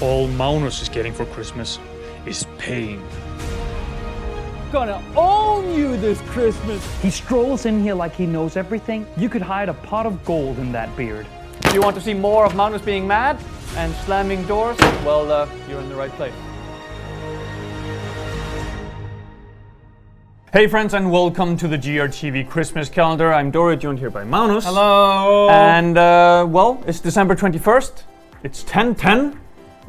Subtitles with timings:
[0.00, 1.78] All Magnus is getting for Christmas
[2.24, 3.02] is pain.
[4.72, 7.02] Gonna own you this Christmas.
[7.02, 9.06] He strolls in here like he knows everything.
[9.18, 11.26] You could hide a pot of gold in that beard.
[11.64, 13.38] If you want to see more of Magnus being mad
[13.76, 16.32] and slamming doors, well, uh, you're in the right place.
[20.50, 23.34] Hey friends and welcome to the GRTV Christmas calendar.
[23.34, 24.64] I'm Dora, joined here by Magnus.
[24.64, 25.50] Hello.
[25.50, 28.04] And uh, well, it's December 21st.
[28.42, 29.36] It's 10:10.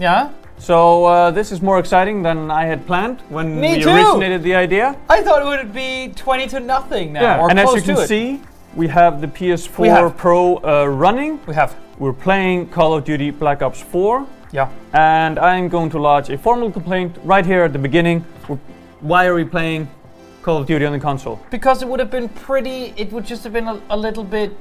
[0.01, 0.31] Yeah.
[0.57, 3.89] So uh, this is more exciting than I had planned when Me we too.
[3.89, 4.95] originated the idea.
[5.09, 8.03] I thought it would be 20 to nothing now, or and as close you can
[8.03, 8.07] it.
[8.07, 8.41] see,
[8.75, 10.15] we have the PS4 We have.
[10.17, 11.39] Pro uh, running.
[11.47, 11.75] we have.
[11.97, 14.27] We're playing Call of Duty Black Ops 4.
[14.53, 14.69] Yeah.
[14.93, 18.25] and I'm going to lodge a formal complaint right here at the beginning.
[18.49, 18.59] We're-
[18.99, 19.87] Why are we playing
[20.43, 21.39] Call of Duty on the console?
[21.49, 24.51] Because it would have been pretty, it would just have been a, a little bit,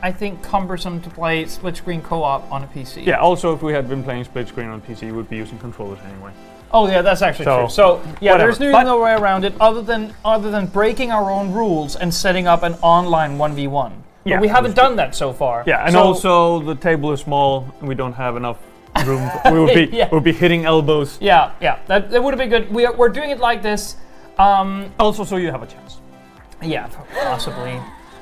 [0.00, 3.04] I think, cumbersome to play split screen co op on a PC.
[3.04, 5.58] Yeah, also, if we had been playing split screen on PC, we would be using
[5.58, 6.30] controllers anyway.
[6.70, 7.68] Oh yeah, that's actually So, true.
[7.70, 8.50] So yeah, whatever.
[8.52, 11.96] there's no, But- no way around it other than other than breaking our own rules
[11.96, 14.04] and setting up an online one v one.
[14.24, 15.64] Yeah, but we haven't done that so far.
[15.66, 18.58] Yeah, and So- also the table is small and we don't have enough
[19.06, 19.30] room.
[19.50, 20.08] we would be Yeah.
[20.12, 21.16] we'll be hitting elbows.
[21.20, 22.70] yeah, yeah, that, that would have been good.
[22.72, 23.96] We are, we're doing it like this.
[24.38, 26.00] Um, Also, so you have a chance.
[26.62, 26.86] yeah,
[27.22, 27.80] possibly.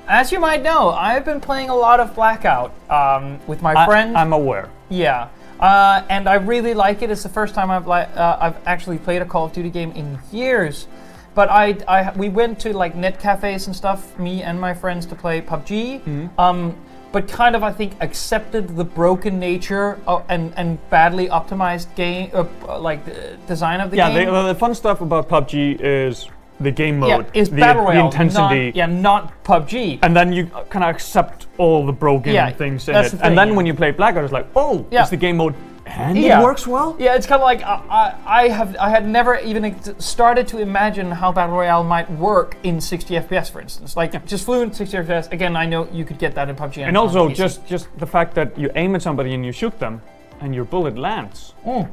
[0.09, 3.87] As you might know, I've been playing a lot of Blackout um, with my I,
[3.87, 4.17] friend.
[4.17, 4.71] I'm aware.
[4.89, 7.11] Yeah, uh, and I really like it.
[7.11, 9.91] It's the first time I've li- uh, I've actually played a Call of Duty game
[9.93, 10.87] in years.
[11.35, 15.07] But I, I we went to like net cafes and stuff, me and my friends,
[15.07, 16.01] to play PUBG.
[16.01, 16.41] Mm-hmm.
[16.41, 16.77] Um,
[17.13, 22.31] but kind of I think accepted the broken nature of, and and badly optimized game,
[22.33, 24.33] uh, uh, like the design of the Yeah, game.
[24.33, 26.29] the, the fun stuff about PUBG is
[26.61, 29.99] the game yeah, mode, is the, battle the intensity, Not, yeah, not PUBG.
[30.03, 33.19] and then you kind of accept all the broken Yeah, things in that's it.
[33.19, 33.55] the and then yeah.
[33.55, 35.03] when you play Blackout, it's like, oh, Yeah.
[35.03, 35.55] it's the game mode,
[35.85, 36.41] and Yeah.
[36.41, 36.97] it works well.
[36.99, 37.83] Yeah, it's kind of like I,
[38.27, 42.57] I, I have I had never even started to imagine how battle royale might work
[42.63, 43.97] in 60 FPS, for instance.
[43.97, 45.31] Like just fluent 60 FPS.
[45.33, 46.79] Again, I know you could get that in PUBG.
[46.79, 49.79] And on also just just the fact that you aim at somebody and you shoot
[49.79, 50.01] them,
[50.41, 51.55] and your bullet lands.
[51.67, 51.89] Mm.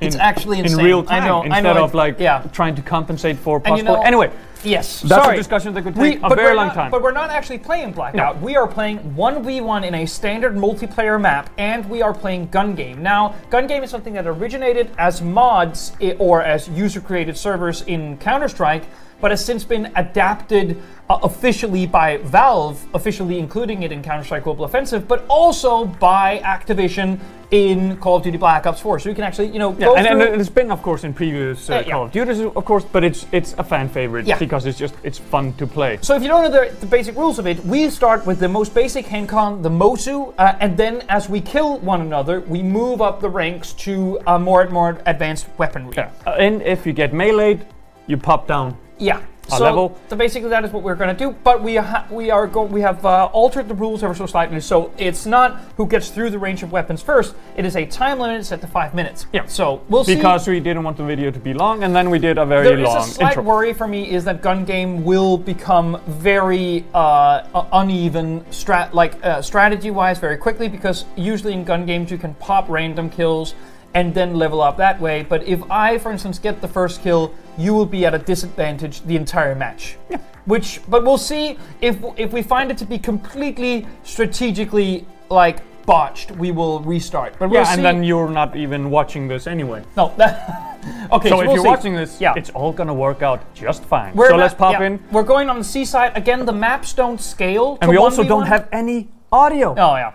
[0.00, 0.78] It's in- actually insane.
[0.78, 2.42] in real time I know, instead I know, of like yeah.
[2.52, 4.30] trying to compensate for And you know- anyway,
[4.64, 5.02] yes.
[5.02, 5.34] that's sorry.
[5.36, 6.90] a discussion that could We- take a but very long not- time.
[6.90, 8.40] But we're not actually playing Blackout.
[8.40, 13.02] We are playing 1v1 in a standard multiplayer map, and we are playing Gun Game.
[13.02, 18.16] Now, Gun Game is something that originated as mods or as user created servers in
[18.18, 18.84] Counter Strike,
[19.20, 20.80] but has since been adapted
[21.10, 26.38] uh, officially by Valve, officially including it in Counter Strike Global Offensive, but also by
[26.44, 27.18] Activision
[27.50, 29.00] in Call of Duty Black Ops 4.
[29.00, 31.68] So you can actually, you know, yeah, and, and it's been, of course, in previous
[31.70, 31.92] uh, Uh, yeah.
[31.92, 34.36] Call of Duties, of course, but it's it's a fan favorite Yeah.
[34.48, 35.98] Because it's just it's fun to play.
[36.00, 38.48] So if you don't know the, the basic rules of it, we start with the
[38.48, 43.02] most basic handcon, the Mozu, uh, and then as we kill one another, we move
[43.02, 45.92] up the ranks to uh, more and more advanced weaponry.
[45.94, 46.10] Yeah.
[46.26, 47.66] Uh, and if you get meleeed,
[48.06, 48.74] you pop down.
[48.98, 49.20] Yeah.
[49.48, 49.98] A so, level.
[50.08, 51.34] so basically that is what we're going to do.
[51.44, 54.60] But we ha- we are go- we have uh, altered the rules ever so slightly.
[54.60, 57.34] So it's not who gets through the range of weapons first.
[57.56, 59.26] It is a time limit set to five minutes.
[59.32, 59.46] Yeah.
[59.46, 60.16] So we'll see.
[60.16, 62.64] Because we didn't want the video to be long, and then we did a very
[62.68, 63.42] There is long a slight intro.
[63.42, 69.40] worry for me is that gun game will become very uh, uneven, strat like uh,
[69.40, 73.54] strategy-wise, very quickly because usually in gun games you can pop random kills
[73.94, 75.22] and then level up that way.
[75.22, 79.02] But if I, for instance, get the first kill, you will be at a disadvantage
[79.02, 79.96] the entire match.
[80.10, 80.18] Yeah.
[80.46, 86.30] Which, but we'll see if if we find it to be completely strategically like botched,
[86.32, 87.38] we will restart.
[87.38, 89.82] But we'll yeah, and then you're not even watching this anyway.
[89.96, 90.12] no.
[90.16, 90.78] That,
[91.12, 91.28] okay.
[91.30, 91.68] So, so if we'll you're see.
[91.68, 92.34] watching this, Yeah.
[92.36, 94.14] it's all gonna work out just fine.
[94.14, 95.00] We're so not- let's pop yeah, in.
[95.10, 96.44] We're going on the seaside again.
[96.46, 98.28] The maps don't scale, And we also 1v1.
[98.28, 99.70] don't have any audio.
[99.78, 100.12] Oh yeah,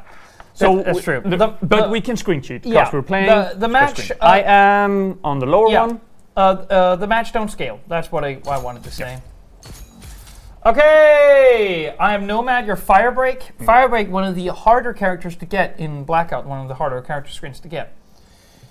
[0.54, 1.22] so that- that's we- true.
[1.26, 3.28] the- The- but the- we can screen cheat because Yeah, we're playing.
[3.28, 5.82] the- the match, uh, I am on the lower yeah.
[5.86, 6.02] one.
[6.36, 7.80] Uh, uh, the match don't scale.
[7.88, 9.20] That's what I, I wanted to say.
[10.66, 12.66] Okay, I am Nomad.
[12.66, 13.44] Your Firebreak.
[13.58, 13.66] Hmm.
[13.66, 16.46] Firebreak, one of the harder characters to get in Blackout.
[16.46, 17.94] One of the harder character screens to get.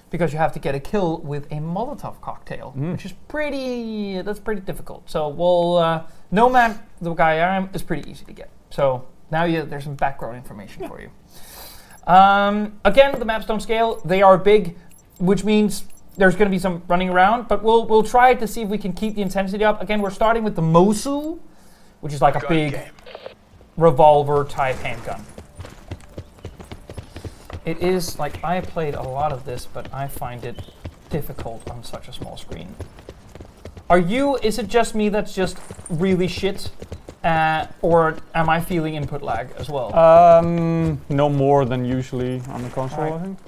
[0.08, 2.92] Because you have to get a kill with a Molotov cocktail, Hmm.
[2.92, 4.20] which is pretty.
[4.22, 5.08] That's pretty difficult.
[5.10, 8.48] So, well, uh, Nomad, the guy I am, is pretty easy to get.
[8.70, 11.10] So now you, there's some background information for you.
[12.06, 14.00] Um, again, the maps don't scale.
[14.04, 14.76] They are big,
[15.18, 15.84] which means
[16.16, 17.48] there's going to be some running around.
[17.48, 19.80] But we'll we'll try to see if we can keep the intensity up.
[19.80, 21.38] Again, we're starting with the Mozu,
[22.00, 22.78] which is like a big
[23.76, 25.24] revolver type handgun.
[27.64, 30.60] It is like I played a lot of this, but I find it
[31.10, 32.74] difficult on such a small screen.
[33.88, 34.36] Are you?
[34.38, 35.58] Is it just me that's just
[35.88, 36.70] really shit,
[37.22, 39.94] uh, or Am I feeling input lag as well?
[39.94, 43.12] Um, no more than usually on the console, right.
[43.12, 43.38] I think.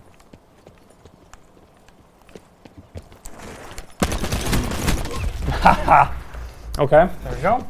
[6.78, 7.08] okay.
[7.24, 7.66] There we go.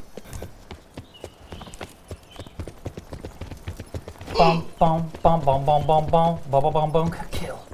[4.36, 7.64] Bum bum bum bum bum bum bum bum bum bum kill.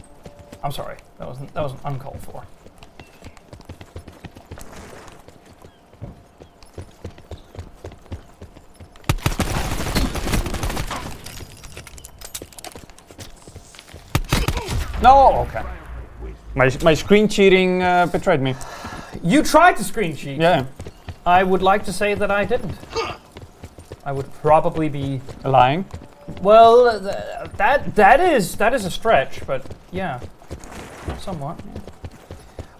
[0.62, 0.98] I'm sorry.
[1.19, 2.44] That was that was uncalled for.
[15.02, 15.47] No.
[15.49, 15.62] Okay.
[16.55, 18.55] My my screen cheating uh, betrayed me.
[19.23, 20.38] You tried to screen cheat.
[20.41, 20.67] Yeah.
[21.25, 22.76] I would like to say that I didn't.
[24.05, 25.85] I would probably be Lying.
[26.43, 27.00] well.
[27.00, 27.14] Th-
[27.56, 29.62] that that is that is a stretch, but
[29.93, 30.20] yeah,
[31.19, 31.61] somewhat.
[31.75, 31.81] yeah.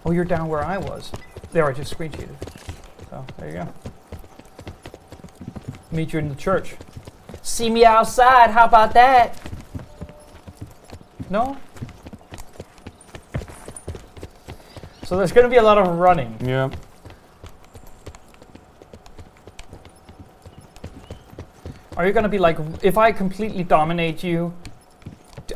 [0.05, 1.11] Oh, you're down where I was.
[1.51, 2.35] There, I just screen cheated.
[3.09, 3.67] So there you go.
[5.91, 6.75] Meet you in the church.
[7.41, 8.49] See me outside.
[8.51, 9.37] How about that?
[11.29, 11.57] No.
[15.11, 16.37] So there's going to be a lot of running.
[16.41, 16.69] Yeah.
[21.97, 24.53] Are you gonna be like, if I completely dominate you,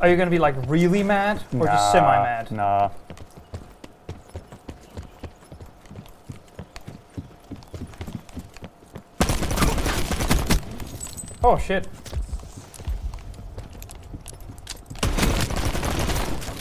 [0.02, 2.52] are you gonna be like really mad or just semi mad?
[2.52, 2.90] Nah.
[11.42, 11.88] Oh shit.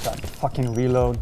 [0.05, 1.19] That fucking reload.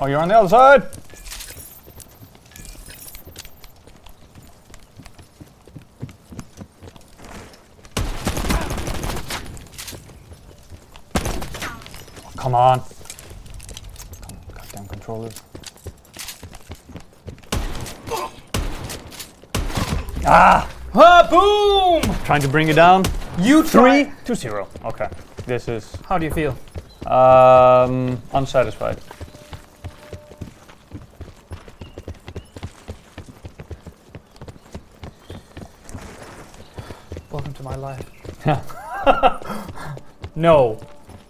[0.00, 0.82] Oh, you're on the other side.
[11.20, 12.82] Oh, come on.
[14.54, 15.42] Goddamn controllers.
[20.26, 20.68] Ah!
[20.94, 22.02] Ah, boom!
[22.24, 23.04] Trying to bring it down.
[23.38, 24.12] You Three try.
[24.24, 24.68] to zero.
[24.84, 25.08] Okay.
[25.46, 26.56] This is How do you feel?
[27.06, 28.98] um, unsatisfied.
[37.30, 38.04] Welcome to my life.
[40.36, 40.80] no,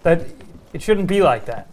[0.02, 0.22] that
[0.72, 1.68] it shouldn't be like that.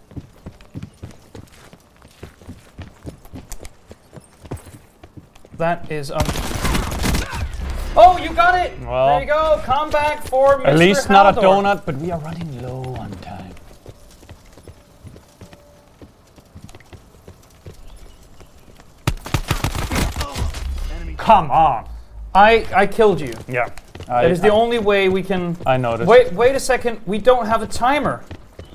[5.57, 6.19] That is um.
[7.97, 8.77] Oh, you got it!
[8.81, 9.61] Well- there you go.
[9.63, 10.65] Comeback for Mr.
[10.67, 13.53] At least not a donut, but we are running low on time.
[21.17, 21.89] Come on.
[22.33, 23.33] I I killed you.
[23.47, 23.69] Yeah.
[24.07, 25.57] I, That is the only way we can.
[25.65, 26.07] I noticed.
[26.07, 27.01] Wait, wait a second.
[27.05, 28.23] We don't have a timer.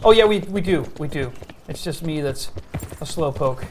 [0.04, 0.86] Oh yeah, we we do.
[0.98, 1.32] We do.
[1.68, 2.50] It's just me that's
[3.00, 3.64] a slow poke.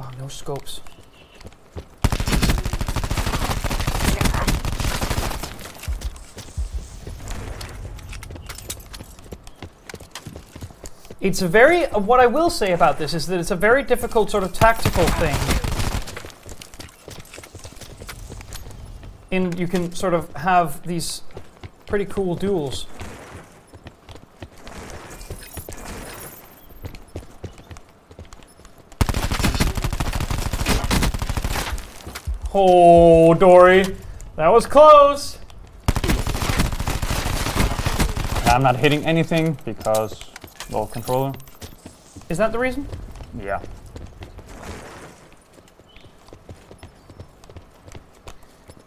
[0.00, 0.80] Oh, no scopes.
[11.28, 11.84] It's a very.
[11.88, 15.06] What I will say about this is that it's a very difficult sort of tactical
[15.20, 15.36] thing.
[19.30, 21.20] In you can sort of have these
[21.84, 22.86] pretty cool duels.
[32.54, 33.84] Oh, Dory,
[34.36, 35.36] that was close.
[38.46, 40.27] I'm not hitting anything because
[40.70, 41.32] low controller.
[42.28, 42.86] Is that the reason?
[43.40, 43.60] Yeah.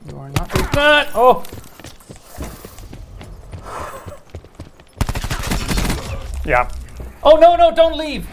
[0.09, 0.73] You are not.
[0.75, 1.07] Not.
[1.13, 1.43] Oh,
[6.43, 6.69] Yeah.
[7.23, 7.73] oh no, no!
[7.73, 8.27] Don't leave.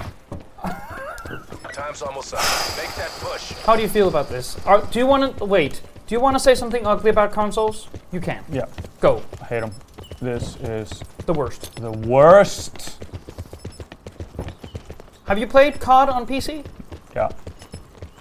[1.72, 2.40] Time's almost up.
[2.76, 3.52] Make that push.
[3.64, 4.56] How do you feel about this?
[4.66, 5.82] Are, do you want to wait?
[6.06, 7.88] Do you want to say something ugly about consoles?
[8.10, 8.42] You can.
[8.50, 8.64] Yeah.
[9.00, 9.22] Go.
[9.42, 9.72] I hate them.
[10.20, 11.75] This is The worst.
[11.76, 13.04] the worst.
[15.26, 16.64] Have you played COD on PC?
[17.14, 17.28] Yeah.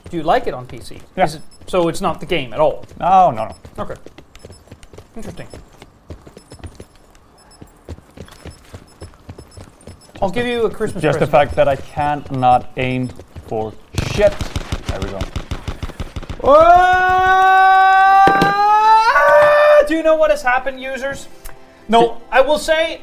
[0.10, 1.02] Do you like it on PC?
[1.16, 1.24] Yeah.
[1.26, 2.86] Is it, so it's not the game at all.
[3.00, 3.56] No, no, no.
[3.84, 3.96] Okay.
[5.16, 5.48] Interesting.
[10.22, 13.10] I'll give you a Christmas Just the fact that I can't not aim
[13.48, 13.74] for
[14.14, 14.32] shit.
[14.88, 15.20] There we go.
[18.48, 19.84] Ah!
[19.88, 21.28] Do you know what has happened, users?
[21.90, 23.02] No, I will say,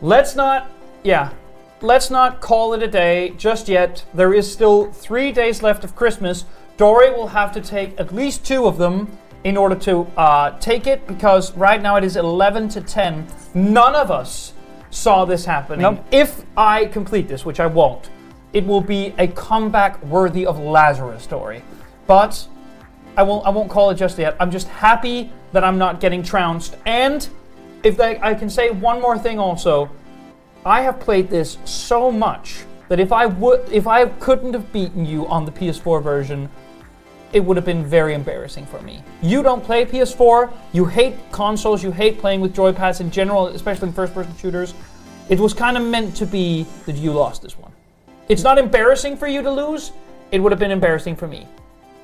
[0.00, 0.70] let's not,
[1.02, 1.32] yeah,
[1.80, 4.04] let's not call it a day just yet.
[4.14, 6.44] There is still three days left of Christmas.
[6.76, 10.86] Dory will have to take at least two of them in order to uh, take
[10.86, 13.26] it because right now it is 11 to 10.
[13.54, 14.52] None of us
[14.90, 15.82] saw this happening.
[15.82, 16.04] Nope.
[16.10, 18.10] If I complete this, which I won't,
[18.52, 21.62] it will be a comeback worthy of Lazarus story.
[22.06, 22.46] But
[23.16, 24.36] I won't I won't call it just yet.
[24.38, 26.76] I'm just happy that I'm not getting trounced.
[26.86, 27.28] And
[27.82, 29.90] if I, I can say one more thing also,
[30.64, 35.04] I have played this so much that if I would if I couldn't have beaten
[35.04, 36.48] you on the PS4 version,
[37.32, 39.02] it would have been very embarrassing for me.
[39.22, 43.88] You don't play PS4, you hate consoles, you hate playing with joypads in general, especially
[43.88, 44.74] in first person shooters.
[45.28, 47.72] It was kind of meant to be that you lost this one.
[48.28, 49.92] It's not embarrassing for you to lose,
[50.30, 51.46] it would have been embarrassing for me.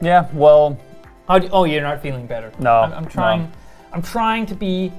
[0.01, 0.79] Yeah, well,
[1.27, 2.51] How do, oh, you're not feeling better.
[2.59, 3.43] No, I'm, I'm trying.
[3.43, 3.51] no.
[3.93, 4.93] I'm trying to be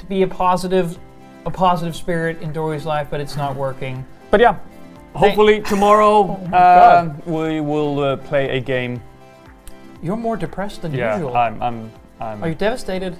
[0.00, 0.98] to be a positive,
[1.46, 4.04] a positive spirit in Dory's life, but it's not working.
[4.30, 4.56] but yeah.
[5.14, 7.26] Hopefully tomorrow my uh, God.
[7.26, 9.02] we will uh, play a game.
[10.02, 11.36] You're more depressed than Yeah, usual.
[11.36, 11.60] I'm.
[11.62, 11.90] I'm.
[12.20, 13.16] I'm Are you devastated?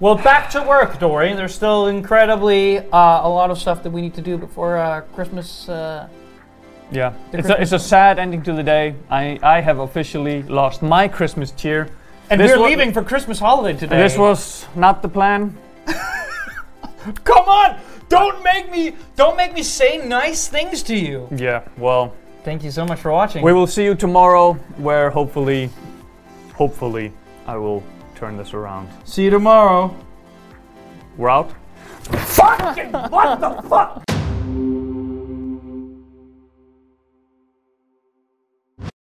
[0.00, 1.32] Well, back to work, Dory.
[1.34, 5.00] There's still incredibly uh, a lot of stuff that we need to do before uh,
[5.14, 5.68] Christmas.
[5.68, 6.08] Uh,
[6.92, 8.94] Yeah, it's a, it's a sad ending to the day.
[9.10, 11.88] I, I have officially lost my Christmas cheer.
[12.30, 13.96] and This we're wa- leaving for Christmas holiday today.
[13.98, 15.56] This was not the plan.
[17.24, 17.78] Come on!
[18.08, 21.28] Don't make me don't make me say nice things to you.
[21.34, 23.42] Yeah, well, Thank you so much for watching.
[23.44, 25.70] we will see you tomorrow where hopefully,
[26.54, 27.12] hopefully,
[27.46, 27.82] I will
[28.16, 28.88] turn this around.
[29.04, 29.94] see you tomorrow.
[31.16, 31.52] We're out.
[32.02, 34.02] Fucking what the fuck?